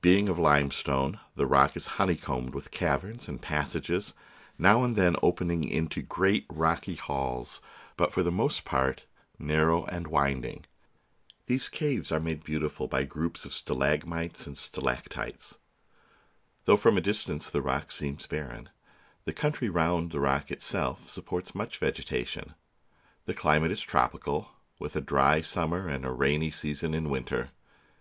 Being 0.00 0.28
of 0.28 0.40
limestone, 0.40 1.20
the 1.36 1.46
rock 1.46 1.76
is 1.76 1.86
honeycombed 2.02 2.52
with 2.52 2.72
caverns 2.72 3.28
and 3.28 3.40
passages, 3.40 4.12
now 4.58 4.82
and 4.82 4.96
then 4.96 5.14
opening 5.22 5.62
into 5.62 6.02
great 6.02 6.46
rocky 6.50 6.96
halls, 6.96 7.60
but 7.96 8.12
for 8.12 8.24
the 8.24 8.32
most 8.32 8.64
part 8.64 9.04
narrow 9.38 9.84
and 9.84 10.08
winding. 10.08 10.64
These 11.46 11.68
caves 11.68 12.10
are 12.10 12.18
[235] 12.18 12.44
THE 12.44 12.58
BOOK 12.58 12.72
OF 12.72 12.72
FAMOUS 12.72 12.74
SIEGES 12.74 12.88
made 12.88 12.88
beautiful 12.88 12.88
by 12.88 13.04
groups 13.04 13.44
of 13.44 13.54
stalagmites 13.54 14.46
and 14.48 14.56
stalac 14.56 15.08
tites. 15.08 15.58
Though 16.64 16.76
from 16.76 16.98
a 16.98 17.00
distance 17.00 17.48
the 17.48 17.62
rock 17.62 17.92
seems 17.92 18.26
bar 18.26 18.46
ren, 18.48 18.68
the 19.26 19.32
country 19.32 19.68
round 19.68 20.06
about 20.06 20.10
the 20.12 20.18
rock 20.22 20.50
itself 20.50 21.08
sup 21.08 21.24
ports 21.26 21.54
much 21.54 21.78
vegetation. 21.78 22.54
The 23.26 23.34
climate 23.34 23.70
is 23.70 23.80
tropical, 23.80 24.48
with 24.80 24.96
a 24.96 25.00
dry 25.00 25.40
summer 25.40 25.86
and 25.86 26.04
a 26.04 26.10
rainy 26.10 26.50
season 26.50 26.94
in 26.94 27.08
winter. 27.08 27.52